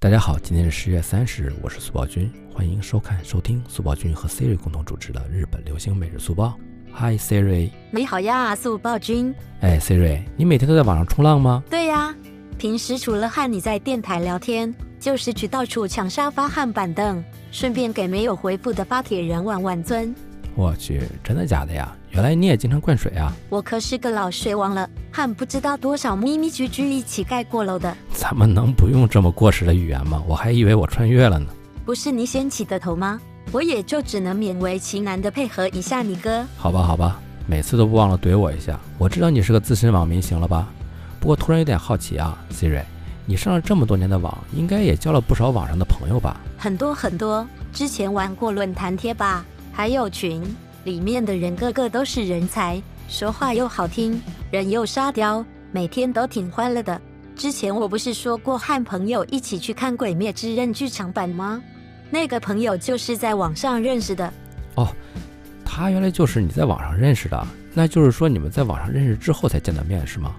[0.00, 6.56] 大家好，今天是十月三十日，我是苏宝军，欢迎收看、收听苏宝军和 Siri 共同主持的日本流行每日速报。
[6.94, 9.34] Hi Siri，你好呀，速报君。
[9.58, 11.64] 哎，Siri，你每天都在网上冲浪吗？
[11.68, 12.14] 对呀，
[12.56, 20.14] 平时除了和你在电台聊天，就是去到处抢沙发和板凳，顺便给没有回复的发帖人玩玩尊。
[20.54, 21.92] 我去，真的假的呀？
[22.10, 23.32] 原来你也经常灌水啊！
[23.48, 27.94] 我可是个老水王了，和不知道多少咪咪居居一起盖过楼的。
[28.12, 30.22] 咱们能不用这么过时的语言吗？
[30.26, 31.46] 我还以为我穿越了呢。
[31.84, 33.20] 不是你先起的头吗？
[33.52, 36.44] 我也就只能勉为其难的配合一下你哥。
[36.56, 38.78] 好吧，好吧，每次都不忘了怼我一下。
[38.98, 40.68] 我知道你是个资深网民，行了吧？
[41.20, 42.82] 不过突然有点好奇啊，Siri，
[43.26, 46.40] 你上了这么多年的网，应该也交了不少网上的朋友吧？
[46.56, 50.42] 很多很多，之前玩过论坛贴吧，还有群。
[50.88, 54.18] 里面的人个个都是人才，说话又好听，
[54.50, 56.98] 人又沙雕，每天都挺欢乐的。
[57.36, 61.62] 之前我不是说过和朋友一起去看《鬼灭之刃》剧场版吗？
[62.08, 64.32] 那个朋友就是在网上认识的。
[64.76, 64.88] 哦，
[65.62, 70.34] 他原来就是你在网上认识的，那就是说你们在网上认识之后才见的面是吗？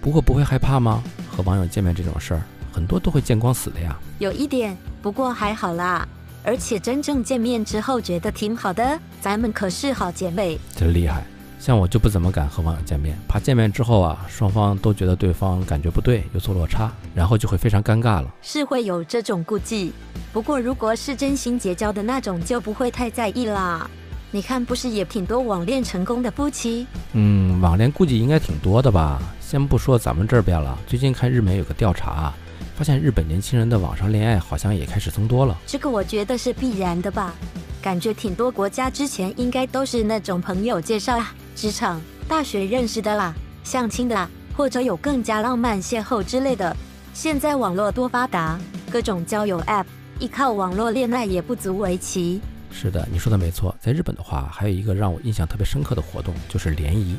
[0.00, 1.02] 不过不会害怕吗？
[1.30, 3.94] 和网友见面这种事儿，很多都会见光死的呀。
[4.18, 6.08] 有一点，不过还好啦。
[6.44, 11.24] 而且真正见面之后觉得挺好的，咱们可是好姐妹，真厉害。
[11.58, 18.26] 像我就不怎么敢和网友见面，怕见面之后啊，双方都觉得对方感觉不对，有所落差，然后就会非常尴尬了。
[18.42, 19.94] 是会有这种顾忌，
[20.34, 23.90] 不过如果是真心结交的那种，就不会太在意啦。
[24.30, 26.86] 你看，不是也挺多网恋成功的夫妻？
[27.14, 29.18] 嗯，网恋顾忌应该挺多的吧？
[29.40, 32.30] 先不说咱们这边了，最近看日媒有个调查。
[32.76, 37.32] 发现日本年轻人的网上恋爱好像也开始增多了，这个我觉得是必然的吧？
[37.80, 46.76] 感觉挺多国家之前应该都是那种朋友介绍啊，职场、大学认识的啦，相亲的啦，或者有更加浪漫邂逅之类的。
[47.12, 48.58] 现在网络多发达，
[48.90, 49.84] 各种交友 App，
[50.18, 52.40] 依靠网络恋爱也不足为奇。
[52.72, 53.72] 是的，你说的没错。
[53.80, 57.16] 在日本的话，还有一个让我印象特别深刻的活动，就是联谊，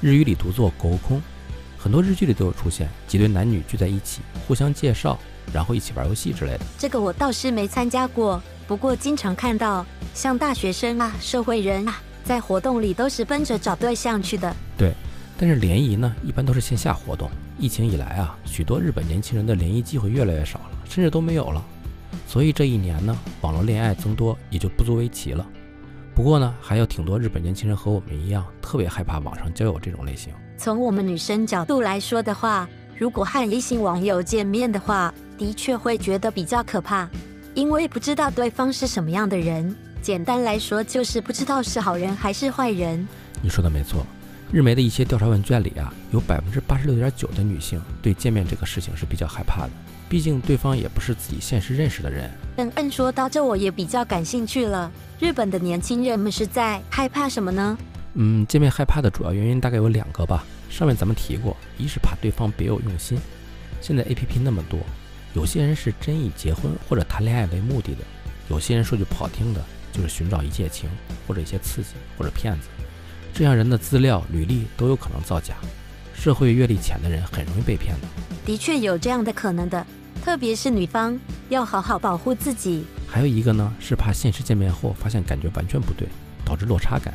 [0.00, 1.20] 日语里读作沟空。
[1.84, 5.18] 很多日剧里都有出现几对男女聚在一起，互相介绍，
[5.52, 6.60] 然后一起玩游戏之类的。
[6.78, 9.84] 这个我倒是没参加过，不过经常看到
[10.14, 14.56] 像大学生啊、社会人啊，在活动里都是奔着找对象去的。
[14.78, 14.94] 对，
[15.36, 17.30] 但是联谊呢，一般都是线下活动。
[17.58, 21.62] 疫情以来啊，许多日本年轻人的联谊机会越来越少了，甚至都没有了。
[22.26, 25.46] 所以这一年呢，网络恋爱增多也就不足为奇了。
[26.14, 30.32] 不过呢，还有挺多日本年轻人和我们一样，特别害怕网上交友这种类型。
[30.56, 37.08] 从我们女生角度来说的话，如果和异性网友见面的话，的确会觉得比较可怕，
[37.54, 39.74] 因为不知道对方是什么样的人。
[40.00, 43.04] 简单来说，就是不知道是好人还是坏人。
[43.42, 44.06] 你说的没错，
[44.52, 49.70] 日媒的一些调查问卷里啊，有百分之八十六点九的女性对见面这个事情是比较害怕的，
[50.08, 52.30] 毕竟对方也不是自己现实认识的人。
[52.56, 54.90] 嗯嗯，说到这，我也比较感兴趣了。
[55.18, 57.76] 日本的年轻人们是在害怕什么呢？
[58.14, 60.44] 嗯，见面害怕的主要原因大概有两个吧。
[60.70, 63.18] 上面咱们提过，一是怕对方别有用心。
[63.80, 64.78] 现在 A P P 那么多，
[65.34, 68.00] 有些人是真以结婚或者谈恋爱为目的的，
[68.48, 69.60] 有些人说句不好听的，
[69.92, 70.88] 就是寻找一夜情
[71.26, 72.68] 或者一些刺激或者骗子。
[73.32, 75.54] 这样人的资料、履历都有可能造假，
[76.14, 78.08] 社会阅历浅的人很容易被骗的。
[78.46, 79.86] 的确有这样的可能的，
[80.24, 82.84] 特别是女方要好好保护自己。
[83.06, 86.08] 还有一个呢，是怕现实见面后发现感觉完全不对，
[86.44, 87.12] 导致落差感。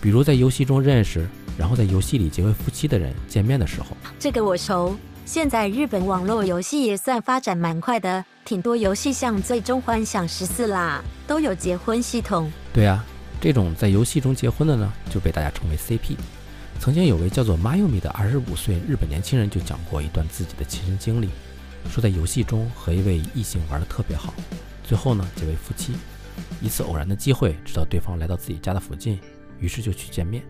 [0.00, 4.96] 比如在游戏中认识，然后在游戏里结为夫妻的人见面的时候，这个我熟。
[5.26, 12.50] 现在日本网络游戏也算发展蛮快的，挺多游戏像《最终幻想十四》啦，都有结婚系统。
[12.72, 13.04] 对啊，
[13.40, 16.16] 这种在游戏中结婚的呢，就被大家称为 CP。
[16.80, 21.28] 曾经有位叫做 Mayumi 的二十五岁日本年轻人就讲过一段自己的亲身经历，
[21.90, 24.32] 说在游戏中和一位异性玩的特别好，
[24.82, 25.92] 最后呢结为夫妻。
[26.62, 29.20] 一次偶然的机会，知道对方来到自己家的附近。
[29.58, 30.42] 于是就去见面，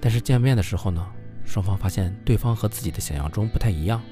[0.00, 1.06] 但是见面的时候呢，
[1.44, 4.02] 双方发现对方和自己的想象中不太一样，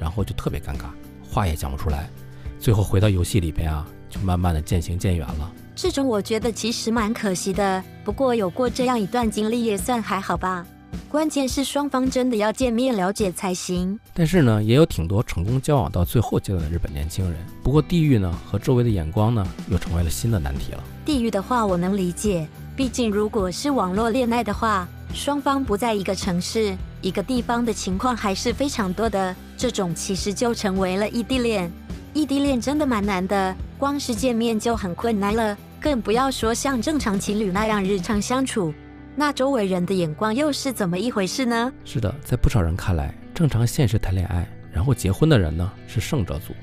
[0.00, 0.86] 然后就特别尴尬，
[1.22, 2.10] 话也讲不出来，
[2.58, 5.52] 最后回到游戏里边啊，就慢慢的渐行渐远了。
[5.76, 10.66] 这种我觉得其实蛮可惜的，不过有过这样一段经历也算还好吧。
[11.08, 13.98] 关键是双方真的要见面了解才行。
[14.12, 17.38] 但是呢，也有挺多成功交往到最后阶段的日本年轻人。
[17.62, 20.84] 不过地域呢和周围的眼光呢，又成为了新的难题了。
[21.04, 22.46] 地域的话，我能理解。
[22.76, 29.34] 毕竟，如果是网络恋爱的话，双方不在一个城市、一个地方的情况还是非常多的。
[29.56, 31.70] 这种其实就成为了异地恋。
[32.14, 38.72] 异地恋真的蛮难的，光是见面就很困难了，更不要说像正常情侣那样日常相处。
[39.18, 41.72] 那周围人的眼光又是怎么一回事呢？
[41.84, 46.54] 是的，在不少人看来，正常现实谈恋爱然后结婚的人呢是胜者组，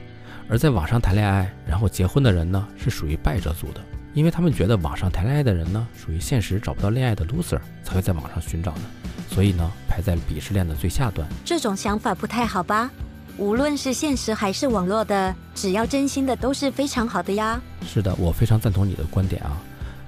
[0.47, 3.81] 而在网上谈恋爱然后结婚的人呢，是属于败者组的，
[4.13, 8.81] 因为他们觉得网上谈恋爱的人呢，属于现实找不到恋爱的 loser，才会在网上寻找的，
[9.29, 11.27] 所以呢，排在鄙视链的最下端。
[11.43, 12.89] 这种想法不太好吧？
[13.37, 17.59] 无论是现实还是网络的，只要真心的都是非常好的呀。
[17.85, 19.61] 是的，我非常赞同你的观点啊。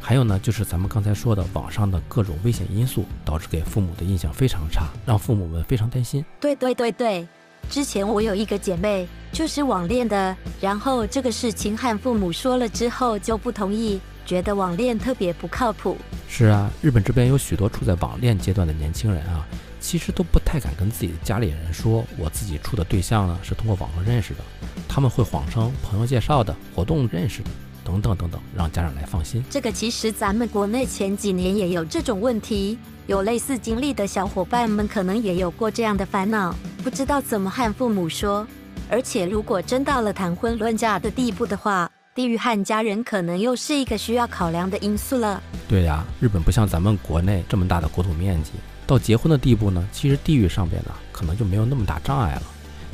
[0.07, 6.23] 还有呢，就是咱们刚才说的网上的各种危险因素，导致给父母的印象非常差，让父母们非常担心。
[6.39, 7.27] 对对对对，
[7.69, 15.97] 之前我有一个姐妹就是网恋的，然后这个事情和父母说了之后就不同意，觉得网恋特别不靠谱。
[16.29, 19.45] 是啊，日本这边有许多处在网恋阶段的年轻人啊。
[19.79, 24.39] 其实都不太敢跟自己的家里人说，我自己处的对象呢是通过网络认识的，
[24.87, 27.49] 他们会谎称朋友介绍的、活动认识的，
[27.87, 29.41] 等等等等，让家长来放心。
[29.49, 36.53] 这个其实咱们国内前几年也有这种问题，有类似经历的小伙伴们可能也有过这样的烦恼，
[36.83, 38.45] 不知道怎么和父母说。
[38.89, 45.41] 而且如果真到了谈婚论嫁的地步的话，地域和家人可能又是一个需要考量的因素了。
[45.69, 48.51] 对呀，日本不像咱们国内这么大的国土面积。
[48.85, 52.43] 到结婚的地步呢，其实地域上边呢，可能就没有那么大障碍了。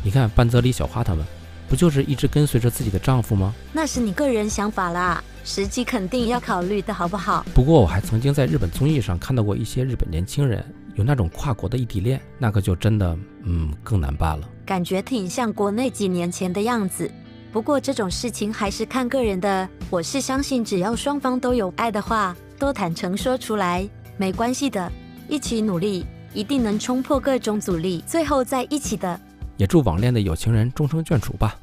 [0.03, 1.25] 你看半泽里、小花他们，
[1.69, 3.53] 不就是一直跟随着自己的丈夫吗？
[3.71, 7.45] 那是你个人想法啦，实际肯定要考虑的好不好？
[7.53, 10.63] 不过我还曾经在日本综艺上看到过一些日本年轻人
[10.95, 14.47] 有那种跨国的异地恋，那个就真的，嗯，更难办了。
[14.65, 17.09] 感觉挺像国内几年前的样子。
[17.51, 19.67] 不过这种事情还是看个人的。
[19.89, 23.87] 我是相信，只要双方都有爱的话，都坦诚说出来，
[24.17, 24.91] 没关系的。
[25.27, 29.19] 一起努力，一定能冲破各种阻力，最后在一起的。
[29.57, 31.55] 也祝网恋的有情人终成眷属吧。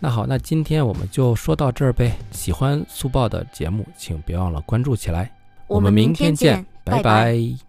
[0.00, 2.12] 那好，那今天我们就说到这儿呗。
[2.32, 5.30] 喜欢速报的节目，请别忘了关注起来。
[5.68, 7.67] 我们明天见，拜拜。